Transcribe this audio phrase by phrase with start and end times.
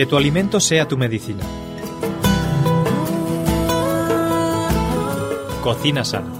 [0.00, 1.44] Que tu alimento sea tu medicina.
[5.62, 6.32] Cocina sana.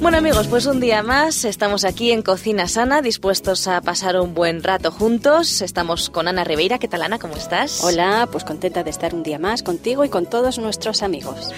[0.00, 4.34] Bueno amigos, pues un día más estamos aquí en Cocina Sana, dispuestos a pasar un
[4.34, 5.62] buen rato juntos.
[5.62, 6.80] Estamos con Ana Ribeira.
[6.80, 7.20] ¿Qué tal Ana?
[7.20, 7.84] ¿Cómo estás?
[7.84, 11.52] Hola, pues contenta de estar un día más contigo y con todos nuestros amigos.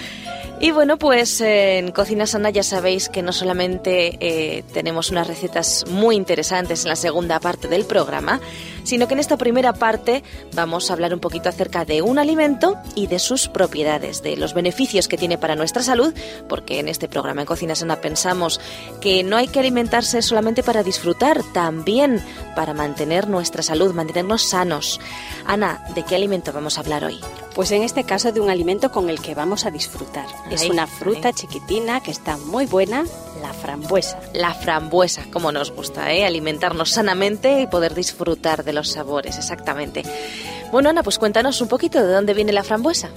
[0.63, 5.83] Y bueno, pues en Cocina Sana ya sabéis que no solamente eh, tenemos unas recetas
[5.89, 8.39] muy interesantes en la segunda parte del programa,
[8.85, 12.77] sino que en esta primera parte vamos a hablar un poquito acerca de un alimento
[12.95, 16.13] y de sus propiedades, de los beneficios que tiene para nuestra salud,
[16.47, 18.61] porque en este programa en Cocina Sana pensamos
[19.01, 22.23] que no hay que alimentarse solamente para disfrutar, también
[22.55, 25.01] para mantener nuestra salud, mantenernos sanos.
[25.45, 27.19] Ana, ¿de qué alimento vamos a hablar hoy?
[27.55, 30.25] Pues en este caso de un alimento con el que vamos a disfrutar.
[30.49, 33.05] es una fruta chiquitina que está muy buena,
[33.41, 34.19] la frambuesa.
[34.33, 36.25] La frambuesa, como nos gusta, ¿eh?
[36.25, 40.03] alimentarnos sanamente y poder disfrutar de los sabores, exactamente.
[40.71, 43.11] Bueno, Ana, pues cuéntanos un poquito de dónde viene la frambuesa.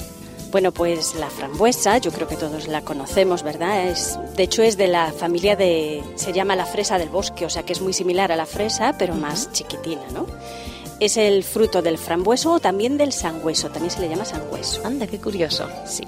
[0.51, 3.89] Bueno, pues la frambuesa, yo creo que todos la conocemos, ¿verdad?
[3.89, 6.05] Es, de hecho, es de la familia de.
[6.15, 8.95] se llama la fresa del bosque, o sea que es muy similar a la fresa,
[8.99, 10.27] pero más chiquitina, ¿no?
[11.01, 14.85] Es el fruto del frambueso o también del sangüeso, también se le llama sangüeso.
[14.85, 15.69] Anda, qué curioso.
[15.87, 16.05] Sí.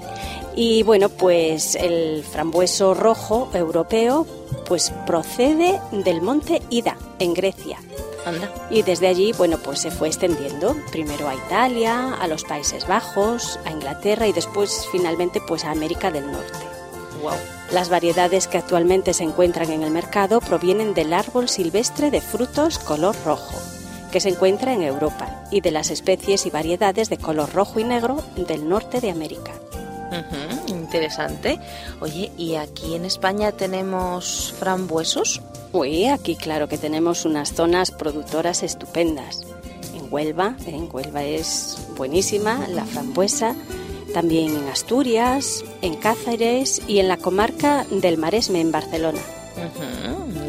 [0.57, 4.27] Y bueno, pues el frambueso rojo europeo
[4.67, 7.79] pues procede del monte Ida, en Grecia.
[8.27, 8.53] Anda.
[8.71, 13.59] Y desde allí, bueno, pues se fue extendiendo, primero a Italia, a los Países Bajos,
[13.65, 16.59] a Inglaterra y después finalmente pues a América del Norte.
[17.23, 17.33] Wow.
[17.73, 22.79] Las variedades que actualmente se encuentran en el mercado provienen del árbol silvestre de frutos
[22.79, 23.78] color rojo
[24.11, 27.85] que se encuentra en Europa, y de las especies y variedades de color rojo y
[27.85, 29.53] negro del norte de América.
[30.67, 31.59] interesante.
[32.01, 35.43] Oye, ¿y aquí en España tenemos frambuesos?
[35.73, 39.41] Uy, aquí claro que tenemos unas zonas productoras estupendas.
[39.95, 43.55] En Huelva, en Huelva es buenísima la frambuesa,
[44.15, 49.21] también en Asturias, en Cáceres y en la comarca del Maresme en Barcelona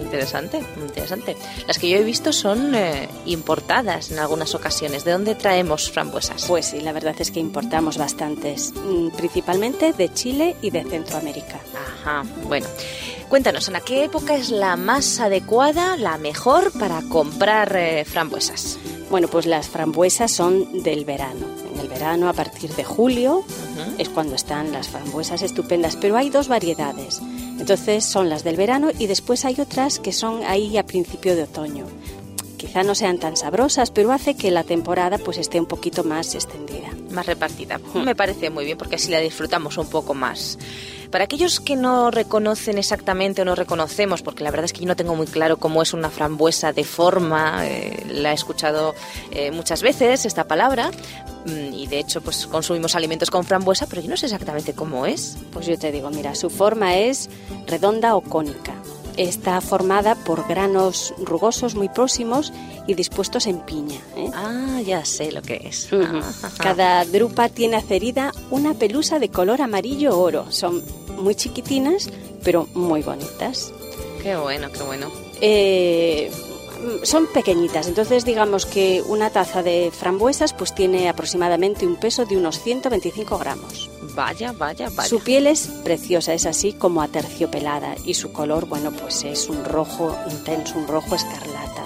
[0.04, 1.38] interesante, interesante.
[1.68, 5.04] Las que yo he visto son eh, importadas en algunas ocasiones.
[5.04, 6.46] ¿De dónde traemos frambuesas?
[6.48, 11.60] Pues sí, la verdad es que importamos bastantes, mm, principalmente de Chile y de Centroamérica.
[12.02, 12.68] Ajá, bueno.
[13.30, 18.80] Cuéntanos, ¿en qué época es la más adecuada, la mejor para comprar eh, frambuesas?
[19.12, 21.46] Bueno, pues las frambuesas son del verano.
[21.72, 23.44] En el verano, a partir de julio,
[24.00, 27.22] es cuando están las frambuesas estupendas, pero hay dos variedades.
[27.60, 31.44] Entonces son las del verano y después hay otras que son ahí a principio de
[31.44, 31.86] otoño.
[32.58, 36.36] Quizá no sean tan sabrosas, pero hace que la temporada pues esté un poquito más
[36.36, 36.90] extendida.
[37.12, 37.80] Más repartida.
[37.94, 40.58] Me parece muy bien porque así la disfrutamos un poco más.
[41.10, 44.88] Para aquellos que no reconocen exactamente o no reconocemos, porque la verdad es que yo
[44.88, 48.94] no tengo muy claro cómo es una frambuesa de forma, eh, la he escuchado
[49.32, 50.92] eh, muchas veces esta palabra,
[51.46, 55.38] y de hecho pues consumimos alimentos con frambuesa, pero yo no sé exactamente cómo es.
[55.52, 57.30] Pues yo te digo, mira, su forma es
[57.68, 58.74] redonda o cónica.
[59.18, 62.54] Está formada por granos rugosos muy próximos
[62.88, 64.00] y dispuestos en piña.
[64.16, 64.30] ¿eh?
[64.34, 65.90] Ah, ya sé lo que es.
[66.58, 70.52] Cada drupa tiene acerida una pelusa de color amarillo oro.
[70.52, 70.84] Son
[71.18, 72.10] muy chiquitinas,
[72.44, 73.74] pero muy bonitas.
[74.24, 75.12] Qué bueno, qué bueno.
[75.42, 76.32] Eh,
[77.04, 82.38] son pequeñitas, entonces digamos que una taza de frambuesas pues tiene aproximadamente un peso de
[82.38, 83.90] unos 125 gramos.
[84.16, 85.10] Vaya, vaya, vaya.
[85.10, 89.64] Su piel es preciosa, es así como aterciopelada y su color, bueno, pues es un
[89.64, 91.84] rojo intenso, un rojo escarlata.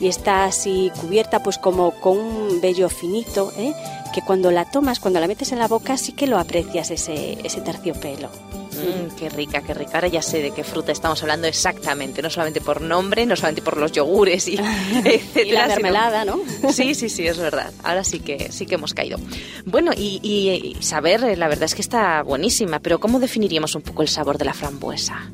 [0.00, 3.74] Y está así cubierta pues como con un vello finito, ¿eh?
[4.12, 7.38] que cuando la tomas, cuando la metes en la boca, sí que lo aprecias ese,
[7.44, 8.28] ese terciopelo.
[8.76, 9.92] Mm, qué rica, qué rica.
[9.94, 13.62] Ahora ya sé de qué fruta estamos hablando exactamente, no solamente por nombre, no solamente
[13.62, 14.56] por los yogures y
[15.04, 15.46] etcétera.
[15.46, 16.40] y la mermelada, ¿no?
[16.70, 17.72] Sí, sí, sí, es verdad.
[17.82, 19.18] Ahora sí que sí que hemos caído.
[19.64, 24.02] Bueno, y, saber, eh, la verdad es que está buenísima, pero ¿cómo definiríamos un poco
[24.02, 25.30] el sabor de la frambuesa?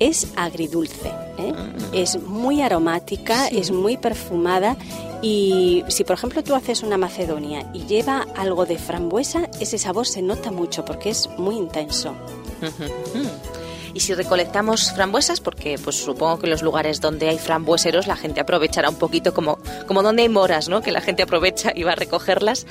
[0.00, 1.08] es agridulce,
[1.38, 1.52] ¿eh?
[1.52, 1.94] mm.
[1.94, 4.76] es muy aromática, es muy perfumada
[5.22, 10.06] y si por ejemplo tú haces una macedonia y lleva algo de frambuesa, ese sabor
[10.06, 12.14] se nota mucho porque es muy intenso.
[13.94, 18.16] Y si recolectamos frambuesas, porque pues supongo que en los lugares donde hay frambueseros la
[18.16, 20.82] gente aprovechará un poquito como, como donde hay moras, ¿no?
[20.82, 22.66] Que la gente aprovecha y va a recogerlas.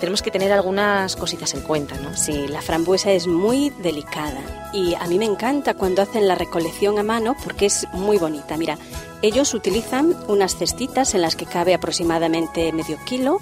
[0.00, 2.16] Tenemos que tener algunas cositas en cuenta, ¿no?
[2.16, 6.98] Sí, la frambuesa es muy delicada y a mí me encanta cuando hacen la recolección
[6.98, 8.56] a mano porque es muy bonita.
[8.56, 8.76] Mira,
[9.22, 13.40] ellos utilizan unas cestitas en las que cabe aproximadamente medio kilo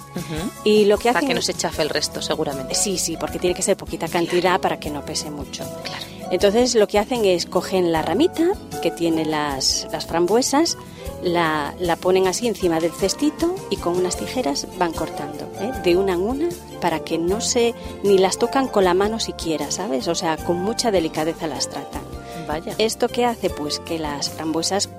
[0.63, 1.21] y lo que hacen...
[1.21, 2.75] Para que no se chafe el resto, seguramente.
[2.75, 5.63] Sí, sí, porque tiene que ser poquita cantidad para que no pese mucho.
[5.83, 6.05] Claro.
[6.31, 10.77] Entonces lo que hacen es cogen la ramita que tiene las, las frambuesas,
[11.21, 15.71] la, la, ponen así encima del cestito y con unas tijeras van cortando, ¿eh?
[15.83, 16.49] de una en una,
[16.79, 20.07] para que no se, ni las tocan con la mano siquiera, ¿sabes?
[20.07, 22.01] O sea, con mucha delicadeza las tratan.
[22.47, 22.75] Vaya.
[22.77, 23.49] ¿Esto qué hace?
[23.49, 24.89] Pues que las frambuesas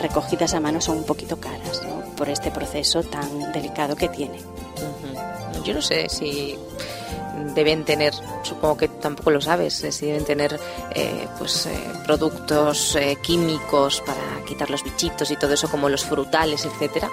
[0.00, 1.82] recogidas a mano son un poquito caras.
[2.16, 4.38] Por este proceso tan delicado que tiene.
[5.64, 6.58] Yo no sé si
[7.54, 8.12] deben tener,
[8.42, 10.58] supongo que tampoco lo sabes, si deben tener
[10.94, 11.72] eh, pues eh,
[12.04, 17.10] productos eh, químicos para quitar los bichitos y todo eso, como los frutales, etcétera.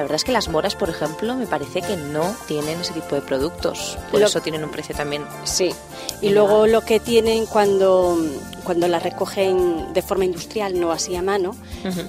[0.00, 3.16] La verdad es que las moras, por ejemplo, me parece que no tienen ese tipo
[3.16, 3.98] de productos.
[4.10, 5.26] Por Lo- eso tienen un precio también.
[5.44, 5.74] Sí.
[6.22, 8.16] Y luego lo que tienen cuando,
[8.64, 11.54] cuando las recogen de forma industrial, no así a mano,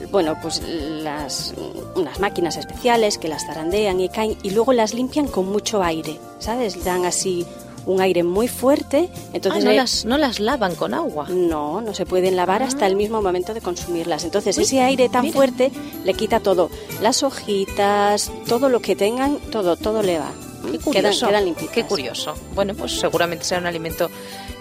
[0.09, 1.53] bueno, pues las,
[1.97, 6.17] unas máquinas especiales que las zarandean y caen y luego las limpian con mucho aire,
[6.39, 6.85] ¿sabes?
[6.85, 7.45] Dan así
[7.85, 11.27] un aire muy fuerte, entonces Ah, no, las, no las lavan con agua.
[11.29, 14.23] no, no se pueden lavar hasta el mismo momento de consumirlas.
[14.23, 15.33] Entonces Uy, ese aire tan mira.
[15.33, 15.71] fuerte
[16.03, 16.69] le quita todo,
[17.01, 20.31] las hojitas, todo lo que tengan, todo, todo le va.
[20.63, 21.27] Qué Quedan, curioso.
[21.27, 21.73] quedan limpitas.
[21.73, 22.35] Qué curioso.
[22.53, 24.09] Bueno, pues seguramente será un alimento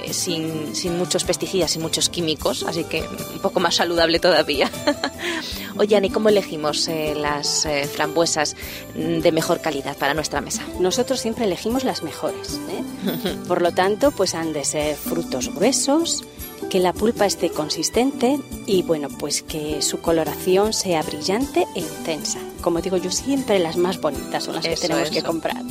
[0.05, 4.70] eh, sin, sin muchos pesticidas y muchos químicos, así que un poco más saludable todavía.
[5.76, 8.56] Oye, Ani, ¿cómo elegimos eh, las eh, frambuesas
[8.94, 10.62] mm, de mejor calidad para nuestra mesa?
[10.79, 12.61] Nosotros siempre elegimos las mejores.
[12.70, 13.37] ¿eh?
[13.49, 16.25] Por lo tanto, pues han de ser frutos gruesos,
[16.69, 22.38] que la pulpa esté consistente y bueno, pues que su coloración sea brillante e intensa.
[22.61, 25.62] Como digo yo, siempre las más bonitas son las que Eso, tenemos que comprar.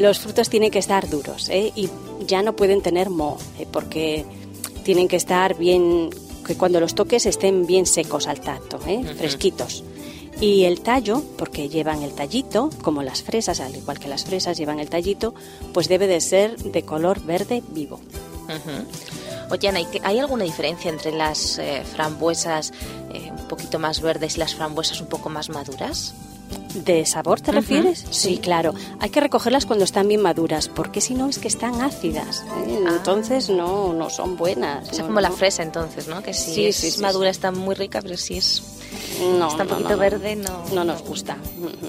[0.00, 1.72] Los frutos tienen que estar duros ¿eh?
[1.76, 1.88] y
[2.26, 3.66] ya no pueden tener moho, ¿eh?
[3.70, 4.24] porque
[4.82, 6.10] tienen que estar bien,
[6.46, 9.04] que cuando los toques estén bien secos al tacto, ¿eh?
[9.18, 9.84] Fresquitos.
[10.40, 14.56] Y el tallo, porque llevan el tallito, como las fresas, al igual que las fresas
[14.56, 15.34] llevan el tallito,
[15.74, 17.96] pues debe de ser de color verde vivo.
[18.46, 19.52] Ujú.
[19.52, 22.72] Oye, Ana, ¿y qué- ¿hay alguna diferencia entre las eh, frambuesas
[23.12, 26.14] eh, un poquito más verdes y las frambuesas un poco más maduras?
[26.74, 28.04] ¿De sabor te refieres?
[28.10, 28.38] sí.
[28.38, 28.74] Claro.
[29.00, 32.44] Hay que recogerlas cuando están bien maduras, porque si no es que están ácidas.
[32.66, 32.84] ¿eh?
[32.86, 32.94] Ah.
[32.96, 34.88] Entonces no, no son buenas.
[34.88, 36.22] O sea, no, como la fresa entonces, ¿no?
[36.22, 38.62] Que si Sí, es sí, sí, madura está muy rica, pero si es
[39.38, 41.36] No, está un poquito verde no, No nos gusta.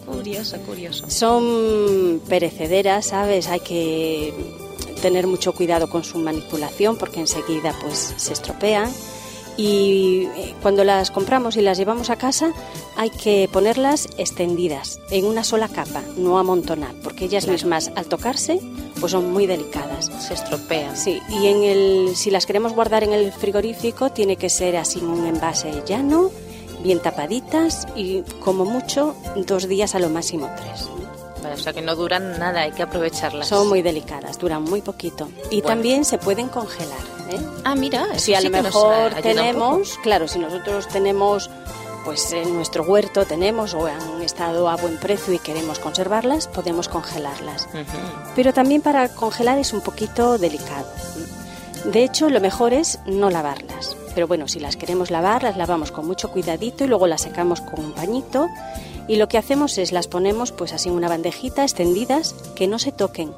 [0.06, 1.10] Curioso, curioso.
[1.10, 3.48] Son perecederas, ¿sabes?
[3.48, 4.34] Hay que
[5.02, 8.92] tener mucho cuidado con su manipulación porque enseguida pues se estropean
[9.62, 12.52] y eh, cuando las compramos y las llevamos a casa
[12.98, 17.54] hay que ponerlas extendidas en una sola capa, no amontonar, porque ellas Claro.
[17.54, 18.60] mismas al tocarse
[19.00, 20.12] pues son muy delicadas.
[20.20, 20.96] Se estropean.
[20.98, 25.00] Sí, y en el, si las queremos guardar en el frigorífico tiene que ser así
[25.00, 26.30] en un envase llano,
[26.84, 29.16] bien tapaditas y como mucho
[29.48, 30.90] dos días a lo máximo tres.
[31.42, 33.48] Vale, o sea que no duran nada, hay que aprovecharlas.
[33.48, 35.30] Son muy delicadas, duran muy poquito.
[35.50, 35.68] Y Bueno.
[35.68, 37.00] también se pueden congelar.
[37.30, 37.40] ¿eh?
[37.64, 41.50] Ah, mira, eso Si a sí lo mejor tenemos, claro, si nosotros tenemos,
[42.06, 46.88] pues en nuestro huerto tenemos o han estado a buen precio y queremos conservarlas, podemos
[46.90, 47.68] congelarlas.
[48.36, 50.88] Pero también para congelar es un poquito delicado.
[51.86, 53.96] De hecho, lo mejor es no lavarlas.
[54.14, 57.62] Pero bueno, si las queremos lavar, las lavamos con mucho cuidadito y luego las secamos
[57.62, 58.50] con un pañito.
[59.12, 62.80] Y lo que hacemos es las ponemos pues así en una bandejita, extendidas, que no
[62.80, 63.34] se toquen.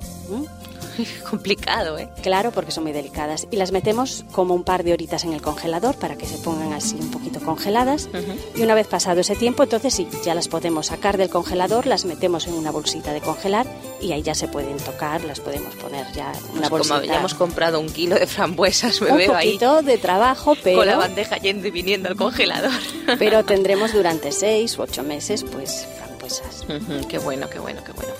[1.30, 2.10] Complicado, ¿eh?
[2.22, 3.48] Claro, porque son muy delicadas.
[3.52, 6.74] Y las metemos como un par de horitas en el congelador para que se pongan
[6.74, 8.10] así un poquito congeladas.
[8.56, 12.06] Y una vez pasado ese tiempo, entonces sí, ya las podemos sacar del congelador, las
[12.06, 13.66] metemos en una bolsita de congelar
[14.02, 16.96] y ahí ya se pueden tocar, las podemos poner ya en una Pues bolsita.
[16.96, 20.56] como ya hemos comprado un kilo de frambuesas, me un veo ahí poquito de trabajo,
[20.64, 22.72] pero, con la bandeja yendo y viniendo al congelador.
[23.20, 26.64] pero tendremos durante seis u ocho meses, pues, frambuesas.
[26.64, 28.12] Ujú, Qué bueno, qué bueno, qué bueno.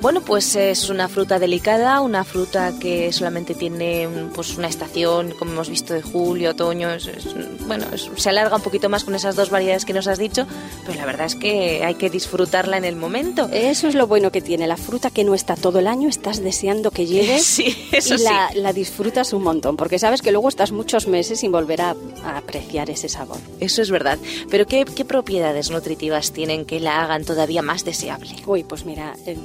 [0.00, 5.52] Bueno, pues es una fruta delicada, una fruta que solamente tiene pues una estación, como
[5.52, 6.90] hemos visto, de julio, otoño.
[6.90, 10.06] es- es- bueno, es- se alarga un poquito más con esas dos variedades que nos
[10.06, 10.46] has dicho,
[10.86, 13.48] pero la verdad es que hay que disfrutarla en el momento.
[13.52, 16.40] Eso es lo bueno que tiene la fruta que no está todo el año, estás
[16.42, 18.24] deseando que llegue Sí, eso y sí.
[18.54, 22.38] la, disfrutas un montón, porque sabes que luego estás muchos meses sin volver a, a
[22.38, 23.36] apreciar ese sabor.
[23.60, 24.18] Eso es verdad.
[24.50, 28.30] Pero ¿qué, qué propiedades nutritivas tienen que la hagan todavía más deseable?
[28.46, 29.36] Uy, pues mira, eh,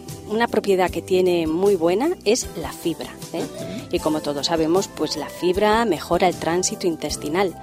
[0.45, 3.09] una propiedad que tiene muy buena es la fibra.
[3.33, 3.43] ¿eh?
[3.91, 7.55] Y como todos sabemos, pues la fibra mejora el tránsito intestinal.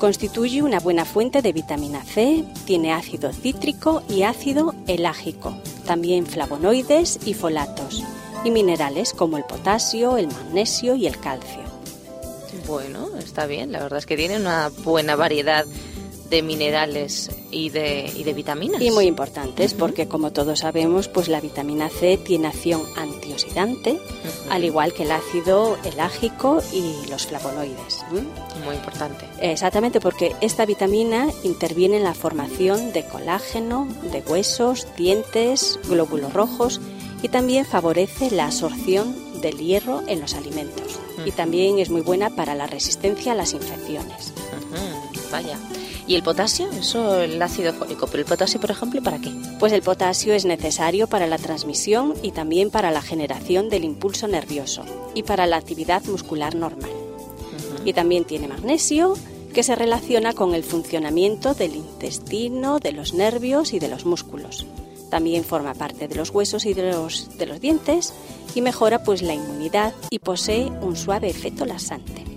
[0.00, 5.56] Constituye una buena fuente de vitamina C, tiene ácido cítrico y ácido elágico,
[5.86, 8.02] también flavonoides y folatos,
[8.42, 11.62] y minerales como el potasio, el magnesio y el calcio.
[12.66, 13.70] Bueno, está bien.
[13.70, 15.66] La verdad es que tiene una buena variedad
[16.32, 18.80] de minerales y de, y de vitaminas.
[18.80, 23.98] Y muy importantes, porque como todos sabemos, pues la vitamina C tiene acción antioxidante,
[24.48, 28.02] al igual que el ácido elágico y los flavonoides.
[28.64, 29.26] Muy importante.
[29.42, 36.80] Exactamente, porque esta vitamina interviene en la formación de colágeno, de huesos, dientes, glóbulos rojos
[37.22, 40.98] y también favorece la absorción del hierro en los alimentos.
[41.26, 44.32] Y también es muy buena para la resistencia a las infecciones.
[45.30, 45.58] Vaya.
[46.12, 46.68] ¿Y el potasio?
[46.78, 48.06] Eso, el ácido fólico.
[48.06, 49.30] Pero el potasio, por ejemplo, ¿para qué?
[49.58, 54.28] Pues el potasio es necesario para la transmisión y también para la generación del impulso
[54.28, 56.90] nervioso y para la actividad muscular normal.
[57.86, 59.14] Y también tiene magnesio,
[59.54, 64.66] que se relaciona con el funcionamiento del intestino, de los nervios y de los músculos.
[65.08, 68.12] También forma parte de los huesos y de los, de los dientes
[68.54, 72.31] y mejora pues la inmunidad y posee un suave efecto lasante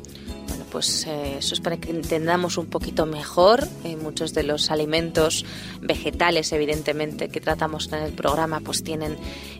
[0.75, 3.65] pues eh, eso es para que entendamos un poquito mejor.
[3.85, 5.45] Eh, muchos de los alimentos
[5.79, 9.13] vegetales, evidentemente, que tratamos en el programa, pues tienen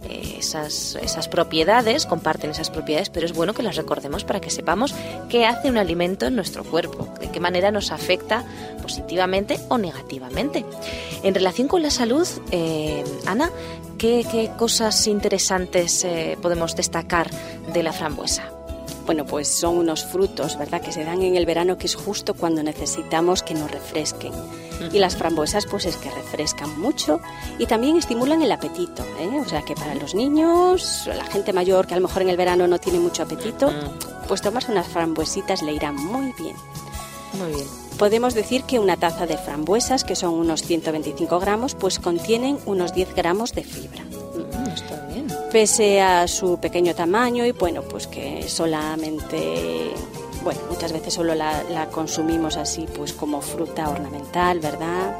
[0.10, 4.50] eh, esas, esas propiedades, comparten esas propiedades, pero es bueno que las recordemos para que
[4.50, 4.94] sepamos
[5.30, 8.44] qué hace un alimento en nuestro cuerpo, de qué manera nos afecta
[8.82, 10.66] positivamente o negativamente.
[11.24, 12.28] En relación con la salud,
[13.26, 13.52] Ana,
[13.98, 16.06] ¿qué, ¿qué, cosas interesantes
[16.42, 17.30] podemos destacar
[17.72, 18.55] de la frambuesa?
[19.06, 22.34] Bueno, pues son unos frutos, ¿verdad?, que se dan en el verano, que es justo
[22.34, 24.34] cuando necesitamos que nos refresquen.
[24.92, 27.20] Y las frambuesas, pues es que refrescan mucho
[27.60, 29.40] y también estimulan el apetito, ¿eh?
[29.40, 32.38] O sea que para los niños, la gente mayor que a lo mejor en el
[32.38, 33.72] verano no tiene mucho apetito,
[34.28, 36.56] pues tomarse unas frambuesitas le irá muy bien.
[37.34, 37.68] Muy bien.
[37.98, 42.94] Podemos decir que una taza de frambuesas, que son unos 125 gramos, pues contienen unos
[42.94, 44.05] 10 gramos de fibra
[45.56, 49.94] pese a su pequeño tamaño y bueno, pues que solamente,
[50.44, 55.16] bueno, muchas veces solo la, consumimos así pues como fruta ornamental, ¿verdad?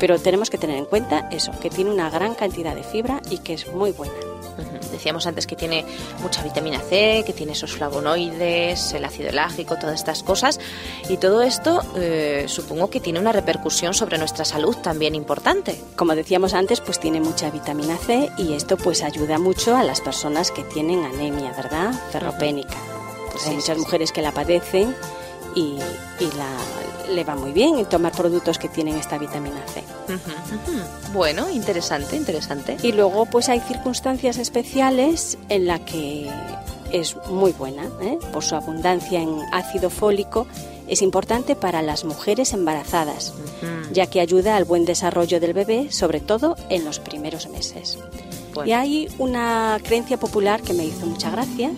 [0.00, 3.38] Pero tenemos que tener en cuenta eso, que tiene una gran cantidad de fibra y
[3.38, 4.33] que es muy buena.
[4.94, 5.84] Decíamos antes que tiene
[6.22, 10.60] mucha vitamina C, que tiene esos flavonoides, el ácido elágico, todas estas cosas.
[11.08, 15.80] Y todo esto eh, supongo que tiene una repercusión sobre nuestra salud también importante.
[15.96, 20.00] Como decíamos antes, pues tiene mucha vitamina C y esto pues ayuda mucho a las
[20.00, 21.92] personas que tienen anemia, ¿verdad?
[22.12, 22.76] Ferropénica.
[23.32, 24.94] Pues hay muchas mujeres que la padecen
[25.56, 25.76] y,
[26.36, 26.48] la,
[27.10, 29.82] le va muy bien tomar productos que tienen esta vitamina C.
[31.12, 32.76] Bueno, interesante, interesante.
[32.82, 36.30] Y luego pues hay circunstancias especiales en las que
[36.92, 38.18] es muy buena, ¿eh?
[38.32, 40.46] por su abundancia en ácido fólico,
[40.86, 43.32] es importante para las mujeres embarazadas,
[43.92, 47.98] ya que ayuda al buen desarrollo del bebé, sobre todo en los primeros meses.
[48.64, 51.72] Y hay una creencia popular que me hizo mucha gracia,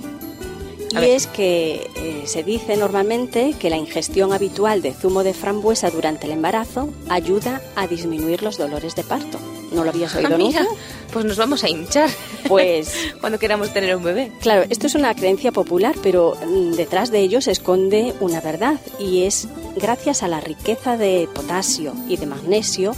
[1.00, 5.91] y es que eh, se dice normalmente que la ingestión habitual de zumo de frambuesa
[5.91, 9.38] durante el embarazo ayuda a disminuir los dolores de parto.
[9.73, 10.65] ¿No lo habías oído nunca?
[11.12, 12.11] Pues nos vamos a hinchar.
[12.47, 14.31] Pues cuando queramos tener un bebé.
[14.41, 18.79] Claro, esto es una creencia popular, pero mm, detrás de ello se esconde una verdad
[19.00, 22.95] y es gracias a la riqueza de potasio y de magnesio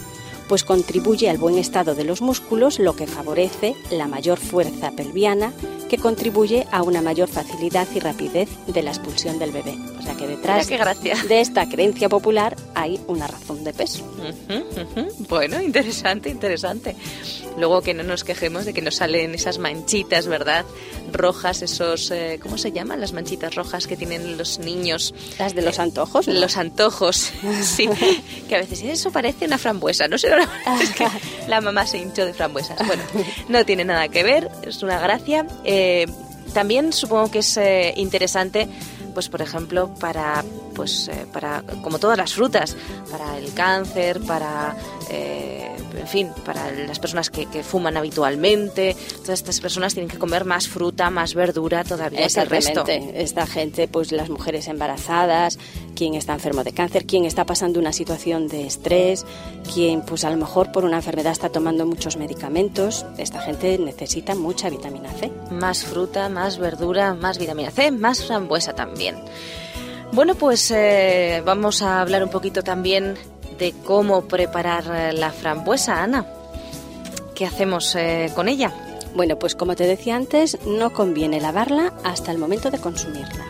[0.48, 5.52] pues contribuye al buen estado de los músculos, lo que favorece la mayor fuerza pelviana
[5.88, 9.76] que contribuye a una mayor facilidad y rapidez de la expulsión del bebé.
[9.98, 14.04] O sea que detrás de esta creencia popular hay una razón de peso.
[15.28, 16.94] Bueno, interesante, interesante.
[17.56, 20.64] Luego que no nos quejemos de que nos salen esas manchitas, ¿verdad?
[21.12, 23.00] Rojas, esos, eh, ¿cómo se llaman?
[23.00, 25.14] Las manchitas rojas que tienen los niños.
[25.38, 26.28] Las de los antojos.
[26.28, 27.88] Los antojos, sí.
[28.48, 30.18] que a veces eso parece una frambuesa, no
[30.82, 31.06] es que
[31.46, 32.78] la mamá se hinchó de frambuesas.
[32.86, 33.02] Bueno,
[33.48, 35.46] no tiene nada que ver, es una gracia.
[35.64, 36.06] Eh,
[36.52, 38.68] también supongo que es eh, interesante
[39.14, 40.44] pues por ejemplo para
[40.78, 42.76] pues eh, para como todas las frutas
[43.10, 44.76] para el cáncer para
[45.98, 48.96] en fin para las personas que, fuman habitualmente.
[49.22, 52.84] Todas estas personas tienen que comer más fruta más verdura todavía que el resto.
[52.86, 55.58] Esta gente pues las mujeres embarazadas
[55.96, 59.26] quien está enfermo de cáncer quien está pasando una situación de estrés
[59.74, 64.34] quien pues a lo mejor por una enfermedad está tomando muchos medicamentos esta gente necesita
[64.34, 65.32] mucha vitamina C.
[65.50, 69.16] Más fruta más verdura más vitamina C más frambuesa también
[70.12, 73.16] bueno, pues eh, vamos a hablar un poquito también
[73.58, 76.26] de cómo preparar eh, la frambuesa, Ana.
[77.34, 78.72] ¿Qué hacemos eh, con ella?
[79.14, 83.46] Bueno, pues como te decía antes, no conviene lavarla hasta el momento de consumirla.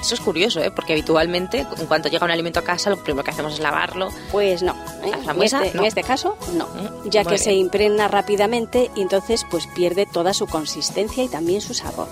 [0.00, 0.70] Eso es curioso, ¿eh?
[0.70, 4.10] porque habitualmente, en cuanto llega un alimento a casa, lo primero que hacemos es lavarlo.
[4.30, 4.76] Pues no.
[5.10, 6.66] ¿La frambuesa, este, en, este, caso, no.
[6.66, 11.60] Mm, ya que se impregna rápidamente y entonces pues pierde toda su consistencia y también
[11.60, 12.08] su sabor.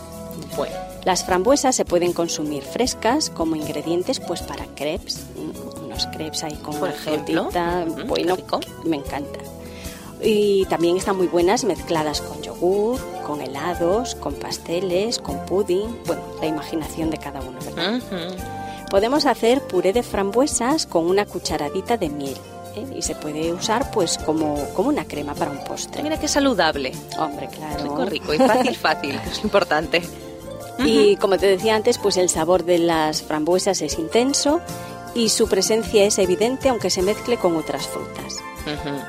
[1.06, 5.20] Las frambuesas se pueden consumir frescas como ingredientes pues para crepes,
[5.88, 7.44] los crepes ahí con Por ejemplo.
[7.44, 8.58] Mm, bueno, rico.
[8.84, 9.38] me encanta.
[10.20, 15.96] Y también están muy buenas mezcladas con yogur, con helados, con pasteles, con pudding.
[16.06, 17.98] Bueno, la imaginación de cada uno, ¿verdad?
[17.98, 18.36] Ujú.
[18.90, 22.36] Podemos hacer puré de frambuesas con una cucharadita de miel.
[22.74, 22.84] ¿eh?
[22.96, 26.02] Y se puede usar pues como, como una crema para un postre.
[26.02, 26.90] Mira qué saludable.
[27.16, 27.84] Hombre, claro.
[27.84, 30.02] Rico, rico y fácil, fácil, que es lo importante.
[30.84, 34.60] Y como te decía antes, pues el sabor de las frambuesas es intenso
[35.14, 38.42] y su presencia es evidente aunque se mezcle con otras frutas.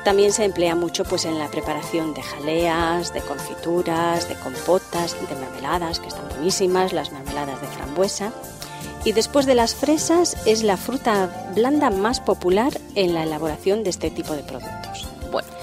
[0.04, 5.34] También se emplea mucho pues en la preparación de jaleas, de confituras, de compotas, de
[5.34, 8.32] mermeladas, que están buenísimas, las mermeladas de frambuesa.
[9.04, 13.90] Y después de las fresas es la fruta blanda más popular en la elaboración de
[13.90, 14.77] este tipo de productos.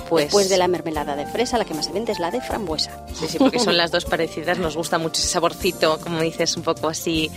[0.06, 0.26] Bueno, pues...
[0.26, 3.06] Después de la mermelada de fresa, la que más se vende es la de frambuesa.
[3.14, 4.58] Sí, sí, porque son las dos parecidas.
[4.60, 7.30] Nos gusta mucho ese saborcito, como dices, un poco así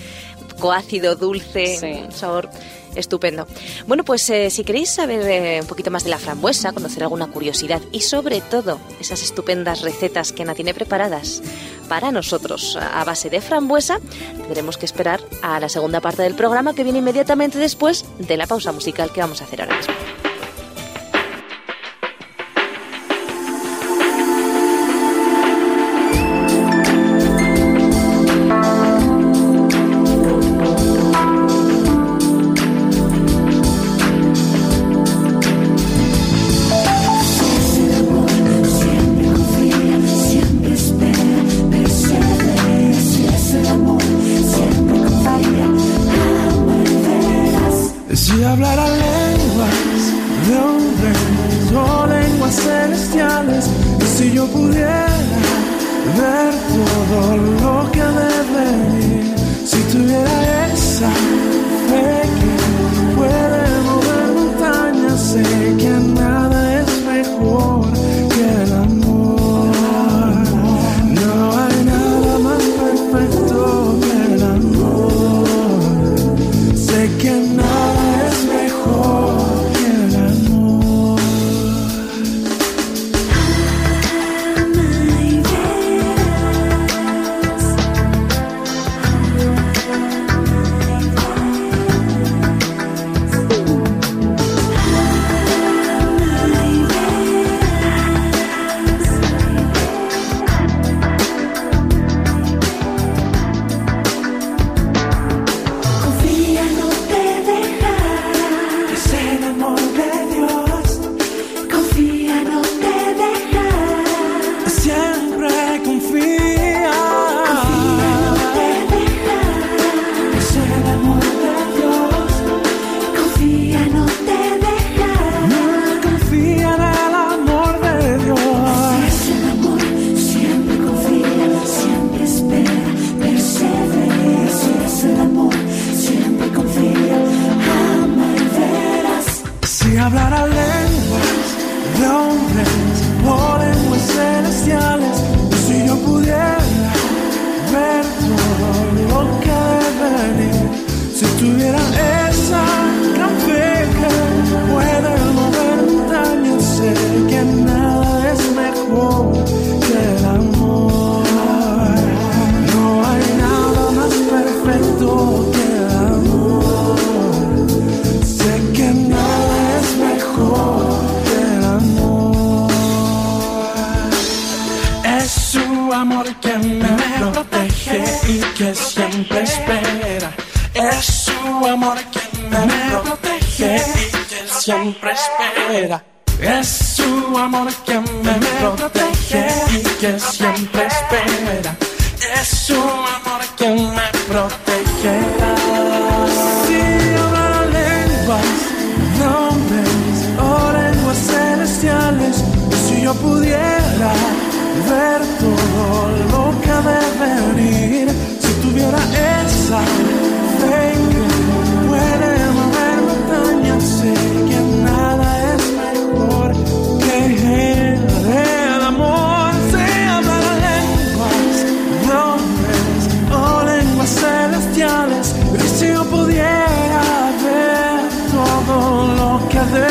[0.61, 1.87] coácido, dulce, Sí.
[2.07, 2.49] un sabor
[2.95, 3.47] estupendo.
[3.87, 7.29] Bueno, pues eh, si queréis saber eh, un poquito más de la frambuesa, conocer alguna
[7.29, 11.41] curiosidad y sobre todo esas estupendas recetas que Ana tiene preparadas
[11.89, 14.01] para nosotros a base de frambuesa,
[14.37, 18.47] tendremos que esperar a la segunda parte del programa que viene inmediatamente después de la
[18.49, 19.95] pausa musical que vamos a hacer ahora mismo.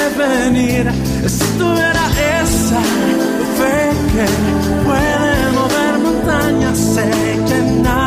[0.09, 0.91] Venir,
[1.27, 2.03] si tuviera
[2.41, 2.81] esa
[3.57, 4.25] fe que
[4.85, 7.09] puede mover montañas, sé
[7.47, 8.06] que nada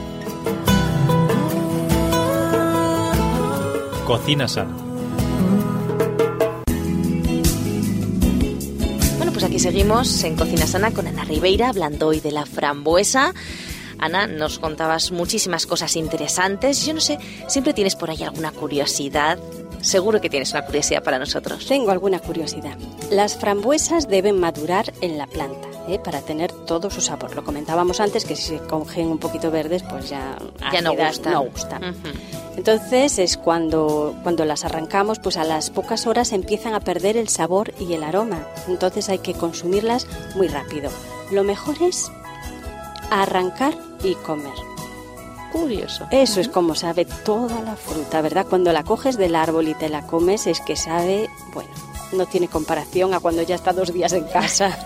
[4.11, 4.75] Cocina sana.
[9.15, 13.33] Bueno, pues aquí seguimos en Cocina Sana con Ana Ribeira, hablando hoy de la frambuesa.
[13.99, 16.85] Ana, nos contabas muchísimas cosas interesantes.
[16.85, 19.39] Yo no sé, siempre tienes por ahí alguna curiosidad.
[19.81, 21.65] Seguro que tienes una curiosidad para nosotros.
[21.67, 22.77] Tengo alguna curiosidad.
[23.09, 25.99] Las frambuesas deben madurar en la planta ¿eh?
[25.99, 27.35] para tener todo su sabor.
[27.35, 30.37] Lo comentábamos antes que si se cogen un poquito verdes, pues ya,
[30.71, 31.33] Ya no gustan.
[31.33, 31.83] no gustan.
[31.83, 31.97] Ujú.
[32.57, 37.29] Entonces es cuando, cuando las arrancamos, pues a las pocas horas empiezan a perder el
[37.29, 38.45] sabor y el aroma.
[38.67, 40.91] Entonces hay que consumirlas muy rápido.
[41.31, 42.11] Lo mejor es
[43.09, 44.53] arrancar y comer.
[45.51, 46.07] Curioso.
[46.11, 48.45] Eso es como sabe toda la fruta, ¿verdad?
[48.49, 51.69] Cuando la coges del árbol y te la comes es que sabe, bueno,
[52.13, 54.77] no tiene comparación a cuando ya está dos días en casa.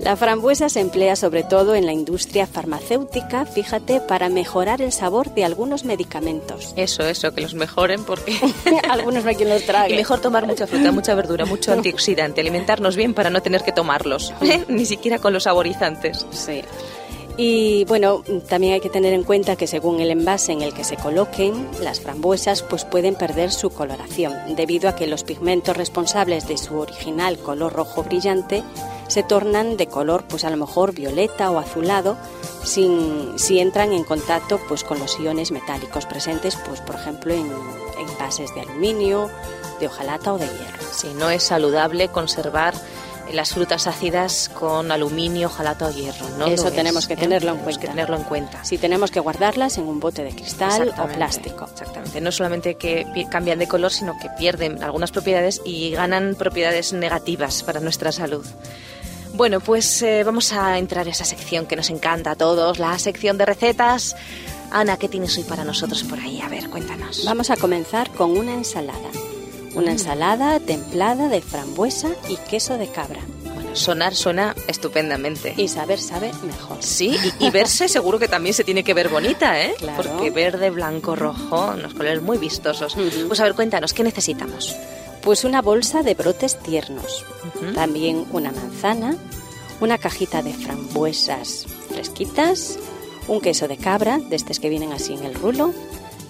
[0.00, 5.34] La frambuesa se emplea sobre todo en la industria farmacéutica, fíjate, para mejorar el sabor
[5.34, 6.72] de algunos medicamentos.
[6.74, 8.34] Eso, eso, que los mejoren porque...
[8.88, 9.92] Algunos no hay quien los trague.
[9.92, 13.72] Y mejor tomar mucha fruta, mucha verdura, mucho antioxidante, alimentarnos bien para no tener que
[13.72, 14.64] tomarlos, ¿eh?
[14.68, 16.26] ni siquiera con los saborizantes.
[16.30, 16.62] Sí.
[17.42, 20.84] Y bueno, también hay que tener en cuenta que según el envase en el que
[20.84, 26.46] se coloquen, las frambuesas pues pueden perder su coloración, debido a que los pigmentos responsables
[26.46, 28.62] de su original color rojo brillante
[29.08, 32.18] se tornan de color pues a lo mejor violeta o azulado
[32.62, 37.50] sin, si entran en contacto pues con los iones metálicos presentes pues por ejemplo en
[37.98, 39.30] envases de aluminio,
[39.80, 40.84] de hojalata o de hierro.
[40.92, 42.74] Sí, no es saludable conservar
[43.32, 46.28] las frutas ácidas con aluminio, jalata o hierro.
[46.38, 46.46] ¿no?
[46.46, 47.16] Eso es, tenemos que ¿eh?
[47.16, 47.90] tenerlo en Tenemos que cuenta.
[47.92, 48.64] tenerlo en cuenta.
[48.64, 51.66] Si tenemos que guardarlas en un bote de cristal o plástico.
[51.70, 52.20] Exactamente.
[52.20, 57.62] No solamente que cambian de color, sino que pierden algunas propiedades y ganan propiedades negativas
[57.62, 58.44] para nuestra salud.
[59.34, 62.98] Bueno, pues eh, vamos a entrar a esa sección que nos encanta a todos, la
[62.98, 64.16] sección de recetas.
[64.70, 66.40] Ana, ¿qué tienes hoy para nosotros por ahí?
[66.40, 67.24] A ver, cuéntanos.
[67.24, 69.08] Vamos a comenzar con una ensalada.
[69.74, 73.20] Una ensalada templada de frambuesa y queso de cabra.
[73.54, 75.54] Bueno, sonar suena estupendamente.
[75.56, 76.78] Y saber sabe mejor.
[76.80, 79.74] Sí, y, y verse seguro que también se tiene que ver bonita, ¿eh?
[79.78, 80.02] Claro.
[80.02, 82.96] Porque verde, blanco, rojo, unos colores muy vistosos.
[83.28, 84.74] Pues a ver, cuéntanos, ¿qué necesitamos?
[85.22, 87.24] Pues una bolsa de brotes tiernos.
[87.74, 89.16] También una manzana,
[89.80, 92.78] una cajita de frambuesas fresquitas,
[93.28, 95.74] un queso de cabra, de estos que vienen así en el rulo,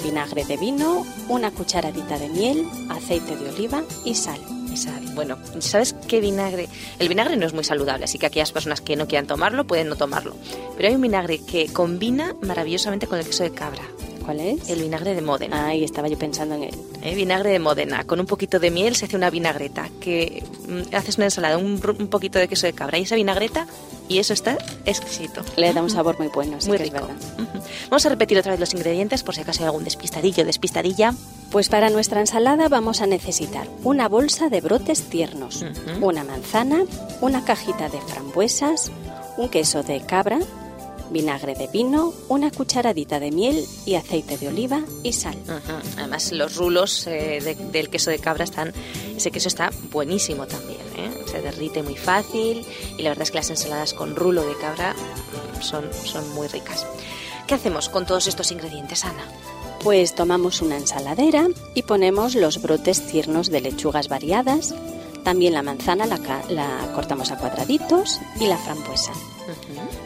[0.00, 4.40] vinagre de vino, una cucharadita de miel, aceite de oliva y sal.
[4.74, 5.02] Sal.
[5.14, 6.68] Bueno, ¿sabes qué vinagre?
[7.00, 9.88] El vinagre no es muy saludable, así que aquellas personas que no quieran tomarlo pueden
[9.88, 10.36] no tomarlo.
[10.76, 13.82] Pero hay un vinagre que combina maravillosamente con el queso de cabra.
[14.24, 14.68] ¿Cuál es?
[14.68, 15.66] El vinagre de Módena.
[15.66, 16.74] Ahí estaba yo pensando en él.
[17.02, 17.14] ¿eh?
[17.14, 18.04] Vinagre de Módena.
[18.04, 19.88] Con un poquito de miel se hace una vinagreta.
[20.00, 23.66] Que mm, haces una ensalada, un, un poquito de queso de cabra y esa vinagreta,
[24.08, 25.42] y eso está exquisito.
[25.56, 27.06] Le da un sabor muy bueno, sí muy que es rico.
[27.06, 27.22] verdad.
[27.38, 27.62] Ujú.
[27.90, 31.14] Vamos a repetir otra vez los ingredientes por si acaso hay algún despistadillo, despistadilla.
[31.50, 36.06] Pues para nuestra ensalada vamos a necesitar una bolsa de brotes tiernos, Ujú.
[36.06, 36.84] una manzana,
[37.20, 38.90] una cajita de frambuesas,
[39.36, 40.38] un queso de cabra,
[41.10, 45.36] vinagre de vino, una cucharadita de miel y aceite de oliva y sal.
[45.98, 48.72] Además, los rulos eh, de- del queso de cabra están.
[49.16, 50.80] Ese queso está buenísimo también.
[50.96, 51.10] ¿eh?
[51.30, 52.64] Se derrite muy fácil
[52.96, 54.94] y la verdad es que las ensaladas con rulo de cabra
[55.60, 56.86] son, son muy ricas.
[57.46, 59.24] ¿Qué hacemos con todos estos ingredientes, Ana?
[59.82, 64.74] Pues tomamos una ensaladera y ponemos los brotes tiernos de lechugas variadas,
[65.20, 69.12] también la manzana la, cortamos a cuadraditos y la frambuesa.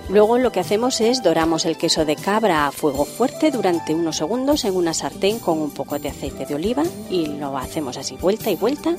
[0.08, 4.16] Luego lo que hacemos es doramos el queso de cabra a fuego fuerte durante unos
[4.16, 8.16] segundos en una sartén con un poco de aceite de oliva y lo hacemos así
[8.16, 8.96] vuelta y vuelta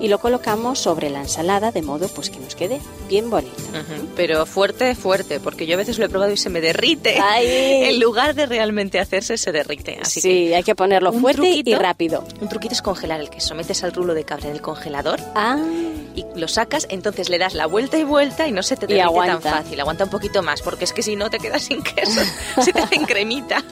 [0.00, 3.56] y lo colocamos sobre la ensalada de modo pues que nos quede bien bonito.
[3.70, 4.08] Ujú.
[4.16, 7.18] Pero fuerte, fuerte, porque yo a veces lo he probado y se me derrite.
[7.20, 7.46] ¡Ay!
[7.86, 9.98] En lugar de realmente hacerse, se derrite.
[10.00, 11.78] Así sí, hay que ponerlo fuerte y truquito.
[11.80, 12.24] rápido.
[12.26, 13.54] que un truquito es congelar el queso.
[13.54, 15.58] Metes al rulo de cabra en el congelador Ah,
[16.14, 18.96] y lo sacas, entonces le das la vuelta y vuelta y no se te Y
[18.96, 19.80] derrite tan fácil.
[19.80, 22.20] Aguanta un poquito más, porque es que si no te quedas sin queso,
[22.62, 23.62] se te hace en cremita.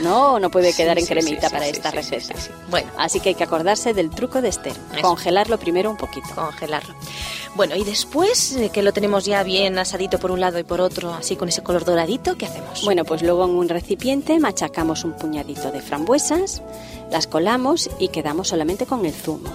[0.00, 2.34] No, no puede quedar en cremita para esta receta.
[2.70, 2.90] Bueno.
[2.98, 4.76] Así que hay que acordarse del truco de Esther.
[4.92, 5.02] Eso.
[5.02, 6.28] Congelarlo primero un poquito.
[6.34, 6.94] congelarlo.
[7.54, 10.80] Bueno, y después eh, que lo tenemos ya bien asadito por un lado y por
[10.80, 12.84] otro, así con ese color doradito, ¿qué hacemos?
[12.84, 16.62] Bueno, pues luego en un recipiente machacamos un puñadito de frambuesas,
[17.10, 19.50] las colamos y quedamos solamente con el zumo.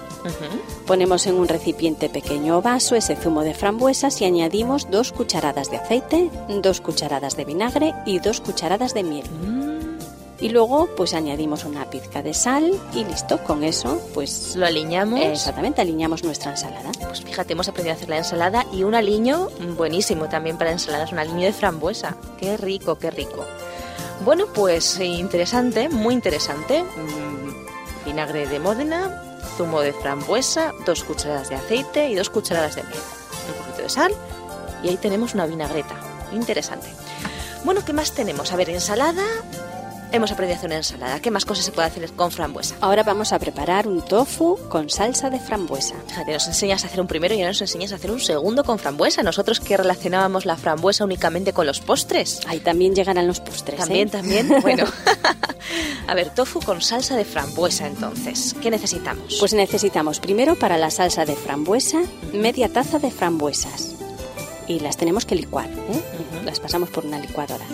[0.86, 5.70] Ponemos en un recipiente pequeño o vaso ese zumo de frambuesas y añadimos dos cucharadas
[5.70, 6.30] de aceite,
[6.60, 9.24] dos cucharadas de vinagre y dos cucharadas de miel.
[9.30, 9.73] Mm,
[10.44, 15.18] Y luego pues añadimos una pizca de sal y listo, con eso pues Lo aliñamos.
[15.20, 16.92] exactamente aliñamos nuestra ensalada.
[17.00, 21.12] Pues fíjate, hemos aprendido a hacer la ensalada y un aliño buenísimo también para ensaladas,
[21.12, 22.16] un aliño de frambuesa.
[22.38, 23.42] Qué rico, qué rico.
[24.22, 26.82] Bueno, pues interesante, muy interesante.
[26.82, 32.82] Mm, Vinagre de Módena, zumo de frambuesa, dos cucharadas de aceite y dos cucharadas de
[32.82, 32.98] miel.
[33.48, 34.12] Un poquito de sal
[34.82, 35.94] y ahí tenemos una vinagreta.
[36.34, 36.88] Interesante.
[37.64, 38.52] Bueno, ¿qué más tenemos?
[38.52, 39.24] A ver, ensalada.
[40.14, 41.20] Hemos aprendido a hacer una ensalada.
[41.20, 42.76] ¿Qué más cosas se puede hacer con frambuesa?
[42.80, 45.96] Ahora vamos a preparar un tofu con salsa de frambuesa.
[46.06, 48.62] Fíjate, nos enseñas a hacer un primero y ahora nos enseñas a hacer un segundo
[48.62, 49.24] con frambuesa.
[49.24, 52.42] Nosotros que relacionábamos la frambuesa únicamente con los postres.
[52.46, 53.74] Ahí también llegarán los postres.
[53.74, 53.80] ¿eh?
[53.80, 54.54] También, también.
[54.62, 54.84] Bueno,
[56.06, 58.54] a ver, tofu con salsa de frambuesa entonces.
[58.62, 59.38] ¿Qué necesitamos?
[59.40, 63.96] Pues necesitamos primero para la salsa de frambuesa media taza de frambuesas
[64.68, 65.68] y las tenemos que licuar.
[65.68, 66.42] ¿eh?
[66.44, 67.64] Las pasamos por una licuadora.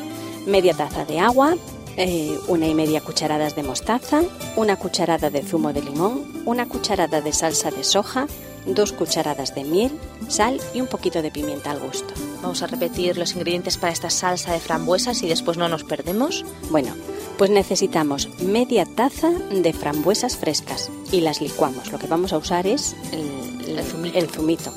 [0.46, 1.54] Media taza de agua,
[1.96, 4.22] eh, una y media cucharadas de mostaza,
[4.56, 8.26] una cucharada de zumo de limón, una cucharada de salsa de soja,
[8.66, 9.90] dos cucharadas de miel,
[10.28, 12.14] sal y un poquito de pimienta al gusto.
[12.42, 16.44] Vamos a repetir los ingredientes para esta salsa de frambuesas y después no nos perdemos.
[16.70, 16.94] Bueno,
[17.38, 21.90] pues necesitamos media taza de frambuesas frescas y las licuamos.
[21.90, 24.18] Lo que vamos a usar es el, El zumito.
[24.18, 24.72] el zumito.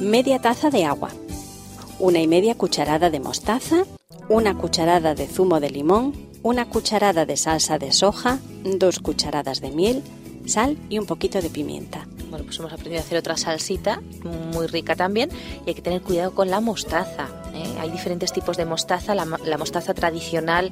[0.00, 1.10] Media taza de agua,
[1.98, 3.84] una y media cucharada de mostaza,
[4.28, 6.12] una cucharada de zumo de limón,
[6.42, 10.02] una cucharada de salsa de soja, dos cucharadas de miel,
[10.46, 12.06] sal y un poquito de pimienta.
[12.30, 15.30] Bueno, pues hemos aprendido a hacer otra salsita muy rica también
[15.64, 17.28] y hay que tener cuidado con la mostaza.
[17.54, 17.64] ¿eh?
[17.80, 19.14] Hay diferentes tipos de mostaza.
[19.14, 20.70] La, la mostaza tradicional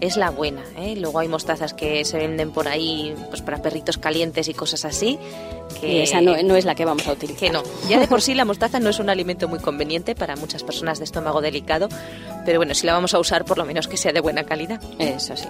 [0.00, 0.62] es la buena.
[0.76, 0.94] ¿eh?
[0.96, 5.18] Luego hay mostazas que se venden por ahí pues para perritos calientes y cosas así.
[5.80, 7.40] Que, Y esa no, no es la que vamos a utilizar.
[7.40, 7.62] que no.
[7.88, 10.98] Ya de por sí la mostaza no es un alimento muy conveniente para muchas personas
[10.98, 11.88] de estómago delicado,
[12.44, 14.80] pero bueno, si la vamos a usar, por lo menos que sea de buena calidad.
[15.00, 15.48] Eso sí.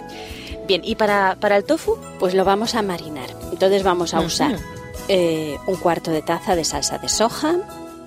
[0.67, 1.97] Bien, ¿y para, para el tofu?
[2.19, 3.29] Pues lo vamos a marinar.
[3.53, 4.27] Entonces vamos a Ujú.
[4.29, 4.57] usar
[5.15, 7.57] eh, un cuarto de taza de salsa de soja,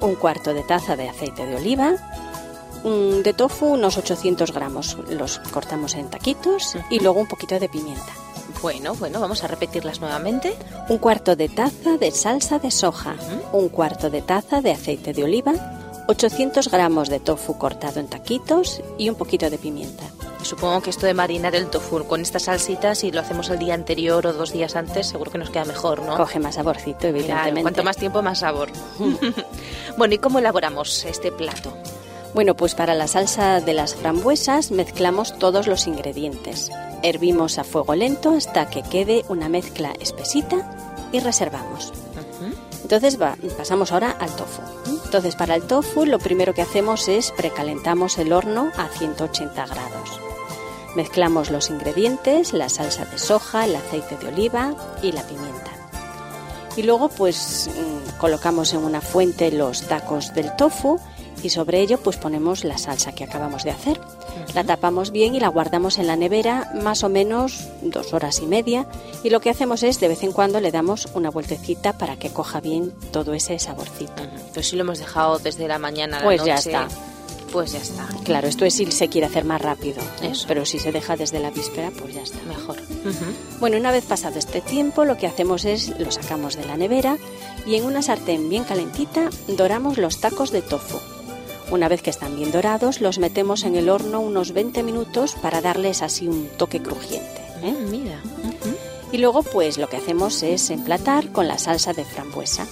[0.02, 1.94] un cuarto de taza de aceite de oliva,
[2.84, 7.70] un- de tofu unos 800 gramos, los cortamos en taquitos y luego un poquito de
[7.70, 8.12] pimienta.
[8.62, 10.56] Bueno, bueno, vamos a repetirlas nuevamente.
[10.90, 13.16] Un cuarto de taza de salsa de soja,
[13.54, 15.54] un cuarto de taza de aceite de oliva,
[16.08, 20.06] 800 gramos de tofu cortado en taquitos y un poquito de pimienta.
[20.46, 23.74] Supongo que esto de marinar el tofu con estas salsitas, si lo hacemos el día
[23.74, 26.16] anterior o dos días antes, seguro que nos queda mejor, ¿no?
[26.16, 27.62] Coge más saborcito, Claro, evidentemente.
[27.64, 28.70] cuanto más tiempo, más sabor.
[29.98, 31.74] bueno, ¿y cómo elaboramos este plato?
[32.36, 36.70] Bueno, pues para la salsa de las frambuesas mezclamos todos los ingredientes.
[37.02, 41.92] Hervimos a fuego lento hasta que quede una mezcla espesita y reservamos.
[42.84, 44.62] Entonces va- pasamos ahora al tofu.
[45.06, 50.20] Entonces para el tofu lo primero que hacemos es precalentamos el horno a 180 grados.
[50.96, 55.72] Mezclamos los ingredientes, la salsa de soja, el aceite de oliva y la pimienta.
[56.78, 61.00] Y luego pues mm, colocamos en una fuente los tacos del tofu
[61.44, 64.00] y sobre ello pues ponemos la salsa que acabamos de hacer.
[64.54, 68.46] La tapamos bien y la guardamos en la nevera más o menos dos horas y
[68.46, 68.88] media
[69.24, 72.32] y lo que hacemos es de vez en cuando le damos una vueltecita para que
[72.32, 74.24] coja bien todo ese saborcito.
[74.54, 76.88] Pues si lo hemos dejado desde la mañana a la Pues ya noche, está.
[77.56, 78.06] Pues ya está.
[78.26, 80.34] Claro, esto es si se quiere hacer más rápido, ¿eh?
[80.46, 82.38] Pero si se deja desde la víspera pues ya está.
[82.44, 82.76] Mejor.
[83.62, 87.18] Bueno, una vez pasado este tiempo, lo que hacemos es lo sacamos de la nevera
[87.66, 91.00] y en una sartén bien calentita doramos los tacos de tofu.
[91.72, 95.62] Una vez que están bien dorados, los metemos en el horno unos 20 minutos para
[95.62, 97.42] darles así un toque crujiente.
[97.64, 97.72] ¿eh?
[97.72, 98.20] Mm, mira.
[99.14, 102.68] Y luego, pues lo que hacemos es emplatar con la salsa de frambuesa.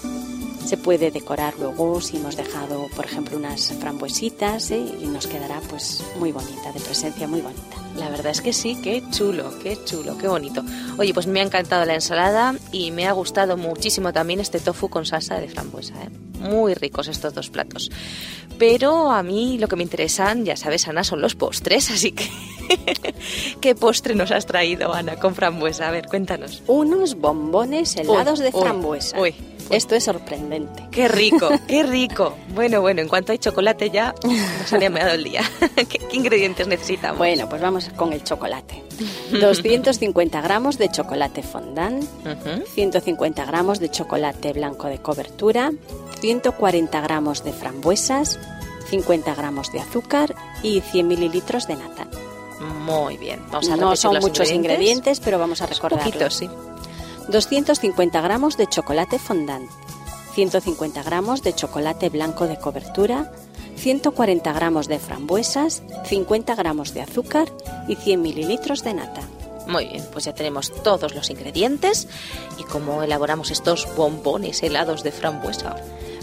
[0.66, 4.84] Se puede decorar luego si hemos dejado, por ejemplo, unas frambuesitas ¿eh?
[5.02, 7.78] y nos quedará pues muy bonita, de presencia muy bonita.
[7.98, 10.64] La verdad es que sí, qué chulo, qué chulo, qué bonito.
[10.98, 14.90] Oye, pues me ha encantado la ensalada y me ha gustado muchísimo también este tofu
[14.90, 15.94] con salsa de frambuesa.
[16.02, 16.10] ¿eh?
[16.40, 17.92] Muy ricos estos dos platos.
[18.58, 22.30] Pero a mí lo que me interesan, ya sabes, Ana, son los postres, así que...
[23.62, 25.88] ¿Qué postre nos has traído, Ana, con frambuesa?
[25.88, 26.64] A ver, cuéntanos.
[26.68, 29.20] Unos bombones helados Uy, de uy, frambuesa.
[29.20, 29.36] Uy,
[29.70, 30.88] Esto es sorprendente.
[30.92, 32.36] Qué rico, qué rico.
[32.54, 35.42] Bueno, bueno, en cuanto hay chocolate ya nos ha dado el día.
[35.76, 37.18] ¿Qué, qué ingredientes necesitamos?
[37.18, 38.84] Bueno, pues vamos con el chocolate.
[39.32, 42.66] 250 gramos de chocolate fondant, Ujú.
[42.74, 45.72] 150 gramos de chocolate blanco de cobertura,
[46.20, 48.40] 140 gramos de frambuesas,
[48.90, 52.08] 50 gramos de azúcar y 100 mililitros de nata.
[52.86, 53.42] Muy bien.
[53.52, 56.34] Vamos a No son muchos ingredientes, pero vamos a Poquitos, recordarlos.
[56.36, 56.50] sí.
[57.30, 59.70] 250 gramos de chocolate fondant,
[60.34, 63.32] 150 gramos de chocolate blanco de cobertura,
[63.78, 67.50] 140 gramos de frambuesas, 50 gramos de azúcar
[67.88, 69.22] y 100 mililitros de nata.
[69.68, 72.08] Muy bien, pues ya tenemos todos los ingredientes
[72.58, 75.76] y cómo elaboramos estos bombones helados de frambuesa.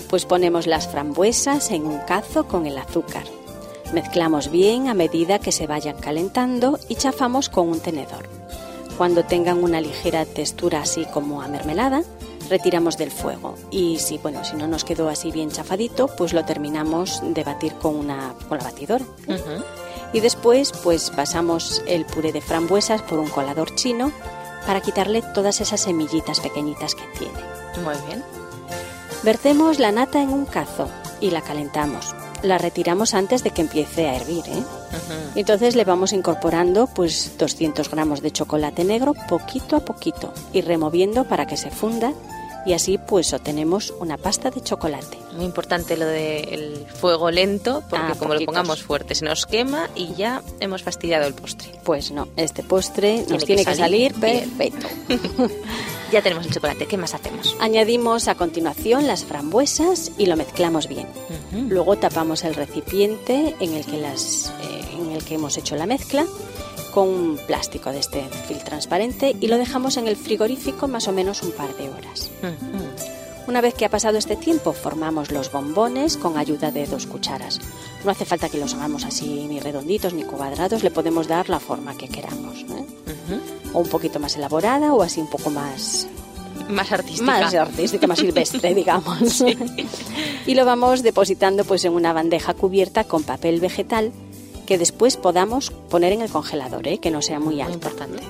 [0.08, 3.24] Pues ponemos las frambuesas en un cazo con el azúcar.
[3.94, 8.39] Mezclamos bien a medida que se vayan calentando y chafamos con un tenedor.
[9.00, 12.02] Cuando tengan una ligera textura así como a mermelada,
[12.50, 13.54] retiramos del fuego.
[13.70, 17.72] Y si bueno, si no nos quedó así bien chafadito, pues lo terminamos de batir
[17.76, 19.06] con una con la batidora.
[20.12, 24.12] Y después pues pasamos el puré de frambuesas por un colador chino
[24.66, 27.40] para quitarle todas esas semillitas pequeñitas que tiene.
[27.82, 28.22] Muy bien.
[29.22, 30.90] Vertemos la nata en un cazo
[31.22, 32.14] y la calentamos.
[32.42, 34.44] La retiramos antes de que empiece a hervir.
[34.46, 34.62] ¿eh?
[35.34, 41.24] Entonces le vamos incorporando pues 200 gramos de chocolate negro poquito a poquito y removiendo
[41.24, 42.12] para que se funda
[42.66, 45.18] y así pues obtenemos una pasta de chocolate.
[45.34, 49.88] Muy importante lo del fuego lento, porque Ah, como lo pongamos fuerte se nos quema
[49.94, 51.70] y ya hemos fastidiado el postre.
[51.84, 54.86] Pues no, este postre nos Tiene tiene que que salir perfecto.
[56.12, 57.56] Ya tenemos el chocolate, ¿qué más hacemos?
[57.60, 61.06] Añadimos a continuación las frambuesas y lo mezclamos bien.
[61.68, 65.86] Luego tapamos el recipiente en el que las eh, en el que hemos hecho la
[65.86, 66.26] mezcla
[66.92, 71.12] con un plástico de este film transparente y lo dejamos en el frigorífico más o
[71.12, 72.30] menos un par de horas.
[73.46, 77.58] Una vez que ha pasado este tiempo, formamos los bombones con ayuda de dos cucharas.
[78.04, 81.58] No hace falta que los hagamos así ni redonditos ni cuadrados, le podemos dar la
[81.58, 82.60] forma que queramos.
[82.60, 83.40] ¿eh?
[83.72, 86.06] O un poquito más elaborada o así un poco más
[86.68, 87.24] Más artística.
[87.24, 89.42] más artística, más silvestre, digamos.
[90.46, 94.12] y lo vamos depositando pues en una bandeja cubierta con papel vegetal
[94.66, 96.98] que después podamos poner en el congelador, ¿eh?
[96.98, 97.74] que no sea muy Muy alto.
[97.88, 98.22] importante.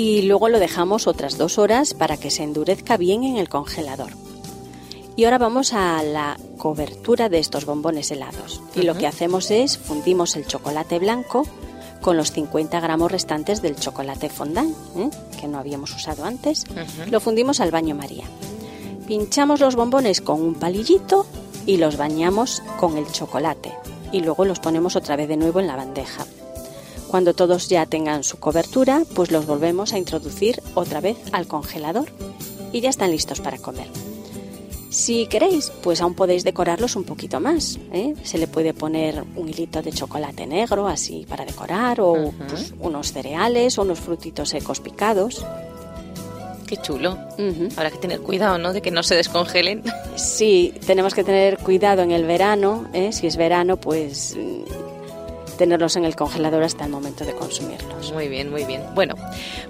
[0.00, 4.12] Y luego lo dejamos otras dos horas para que se endurezca bien en el congelador.
[5.14, 8.62] Y ahora vamos a la cobertura de estos bombones helados.
[8.74, 11.46] Y lo que hacemos es fundimos el chocolate blanco
[12.00, 15.10] con los 50 gramos restantes del chocolate fondant, ¿eh?
[15.38, 16.64] que no habíamos usado antes.
[17.10, 18.24] Lo fundimos al baño María.
[19.06, 21.26] Pinchamos los bombones con un palillito
[21.66, 23.74] y los bañamos con el chocolate.
[24.12, 26.24] Y luego los ponemos otra vez de nuevo en la bandeja.
[27.10, 32.06] Cuando todos ya tengan su cobertura, pues los volvemos a introducir otra vez al congelador
[32.72, 33.88] y ya están listos para comer.
[34.90, 37.78] Si queréis, pues aún podéis decorarlos un poquito más.
[37.92, 38.14] ¿eh?
[38.24, 42.32] Se le puede poner un hilito de chocolate negro así para decorar o Ujú.
[42.48, 45.44] pues, unos cereales o unos frutitos secos picados.
[46.66, 47.12] Qué chulo.
[47.38, 47.68] Ujú.
[47.76, 48.72] Habrá que tener cuidado, ¿no?
[48.72, 49.82] De que no se descongelen.
[50.14, 52.86] Sí, tenemos que tener cuidado en el verano.
[52.92, 53.12] ¿eh?
[53.12, 54.36] Si es verano, pues
[55.60, 58.12] tenerlos en el congelador hasta el momento de consumirlos.
[58.12, 58.82] Muy bien, muy bien.
[58.94, 59.14] Bueno,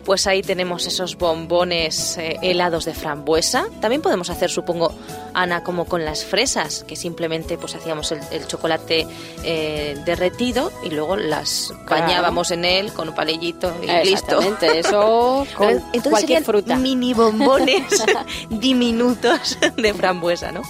[0.04, 3.66] pues ahí tenemos esos bombones eh, helados de frambuesa.
[3.80, 4.92] También podemos hacer, supongo,
[5.34, 9.04] Ana, como con las fresas, que simplemente pues hacíamos el, el chocolate
[9.42, 12.04] eh, derretido y luego las Claro.
[12.04, 14.38] bañábamos en él con un palillito y listo.
[14.38, 16.76] Exactamente, eso con Entonces cualquier serían fruta.
[16.76, 18.04] mini bombones
[18.50, 20.62] diminutos de frambuesa, ¿no?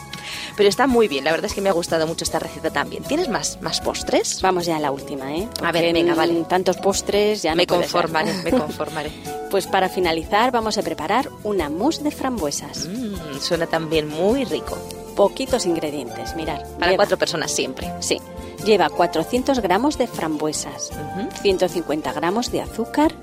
[0.56, 3.02] Pero está muy bien, la verdad es que me ha gustado mucho esta receta también.
[3.04, 4.40] ¿Tienes más, más postres?
[4.42, 5.48] Vamos ya a la última, ¿eh?
[5.62, 6.44] A ver, venga, en vale.
[6.48, 9.10] Tantos postres ya me no conformaré, me conformaré.
[9.50, 12.86] Pues para finalizar vamos a preparar una mousse de frambuesas.
[12.88, 14.76] Mm, suena también muy rico.
[15.16, 16.64] Poquitos ingredientes, mirar.
[16.78, 17.92] Para Lleva- cuatro personas siempre.
[18.00, 18.18] Sí.
[18.64, 21.28] Lleva 400 gramos de frambuesas, Ujú.
[21.42, 23.14] 150 gramos de azúcar,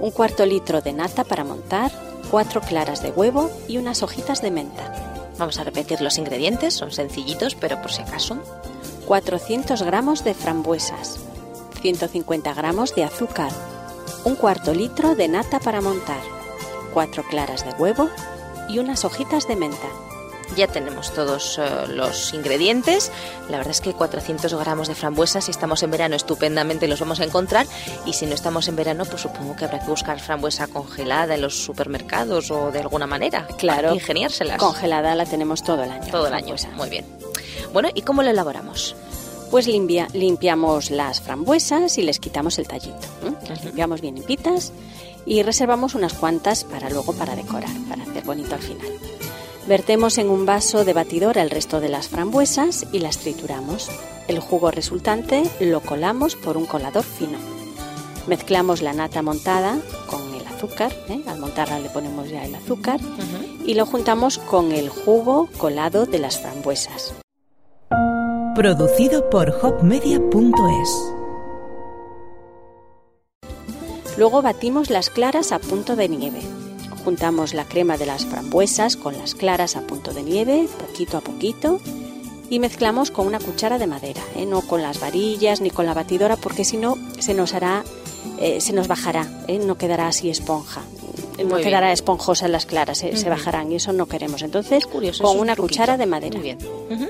[0.00, 1.92] un cuarto litro de nata para montar,
[2.30, 5.14] cuatro claras de huevo y unas hojitas de menta.
[5.38, 8.38] Vamos a repetir los ingredientes, son sencillitos, pero por si acaso.
[9.06, 11.18] 400 gramos de frambuesas,
[11.80, 13.50] 150 gramos de azúcar,
[14.24, 16.20] un cuarto litro de nata para montar,
[16.92, 18.10] cuatro claras de huevo
[18.68, 19.88] y unas hojitas de menta.
[20.56, 23.12] Ya tenemos todos eh, los ingredientes.
[23.48, 27.20] La verdad es que 400 gramos de frambuesas, si estamos en verano, estupendamente los vamos
[27.20, 27.66] a encontrar.
[28.06, 31.42] Y si no estamos en verano, pues supongo que habrá que buscar frambuesa congelada en
[31.42, 33.46] los supermercados o de alguna manera.
[33.58, 33.94] Claro.
[33.94, 34.58] Ingeniárselas.
[34.58, 36.10] Congelada la tenemos todo el año.
[36.10, 36.54] todo el año.
[36.74, 37.04] Muy bien.
[37.72, 38.96] Bueno, ¿y cómo lo elaboramos?
[39.50, 43.06] Pues limpia- limpiamos las frambuesas y les quitamos el tallito.
[43.24, 43.32] ¿eh?
[43.48, 44.72] Las limpiamos bien limpitas
[45.24, 48.86] y reservamos unas cuantas para luego para decorar, para hacer bonito al final.
[49.68, 53.90] Vertemos en un vaso de batidora el resto de las frambuesas y las trituramos.
[54.26, 57.36] El jugo resultante lo colamos por un colador fino.
[58.26, 61.22] Mezclamos la nata montada con el azúcar, ¿eh?
[61.26, 62.98] al montarla le ponemos ya el azúcar
[63.66, 67.14] y lo juntamos con el jugo colado de las frambuesas.
[68.54, 71.12] Producido por hopmedia.es.
[74.16, 76.40] Luego batimos las claras a punto de nieve.
[77.04, 81.20] Juntamos la crema de las frambuesas con las claras a punto de nieve, poquito a
[81.20, 81.80] poquito,
[82.50, 84.46] y mezclamos con una cuchara de madera, ¿eh?
[84.46, 87.84] no con las varillas ni con la batidora, porque si no se nos hará,
[88.40, 89.58] eh, se nos bajará, ¿eh?
[89.58, 90.82] no quedará así esponja.
[91.46, 94.42] No quedará esponjosa las claras, se bajarán y eso no queremos.
[94.42, 95.72] Entonces, Curioso, con un una truquito.
[95.74, 96.34] cuchara de madera.
[96.36, 96.58] Muy bien.
[96.90, 97.06] Ujú.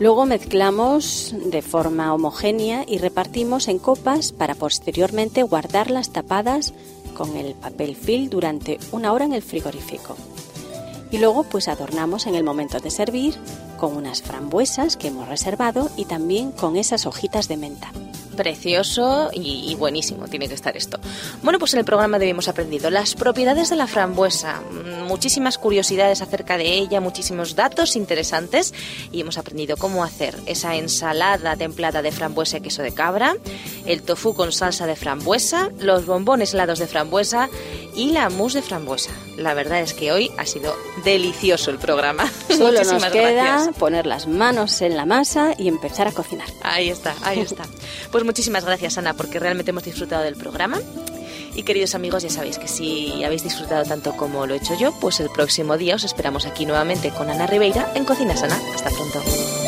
[0.00, 6.74] Luego mezclamos de forma homogénea y repartimos en copas para posteriormente guardarlas tapadas
[7.18, 10.16] con el papel film durante una hora en el frigorífico.
[11.10, 13.34] Y luego pues adornamos en el momento de servir
[13.76, 17.90] con unas frambuesas que hemos reservado y también con esas hojitas de menta.
[18.38, 21.00] Precioso y, y buenísimo tiene que estar esto.
[21.42, 25.08] Bueno, pues en el programa de hoy hemos aprendido las propiedades de la frambuesa, mm,
[25.08, 28.72] muchísimas curiosidades acerca de ella, muchísimos datos interesantes
[29.10, 33.34] y hemos aprendido cómo hacer esa ensalada templada de frambuesa y queso de cabra,
[33.86, 37.48] el tofu con salsa de frambuesa, los bombones helados de frambuesa
[37.96, 39.10] y la mousse de frambuesa.
[39.36, 40.74] La verdad es que hoy ha sido
[41.04, 42.30] delicioso el programa.
[42.48, 43.76] Solo nos queda gracias.
[43.76, 46.48] poner las manos en la masa y empezar a cocinar.
[46.62, 47.64] Ahí está, ahí está.
[48.10, 50.78] Pues muchísimas gracias, Ana, porque realmente hemos disfrutado del programa.
[51.54, 54.92] Y queridos amigos, ya sabéis que si habéis disfrutado tanto como lo he hecho yo,
[55.00, 58.60] pues el próximo día os esperamos aquí nuevamente con Ana Ribeira en Cocina Sana.
[58.74, 59.67] Hasta pronto.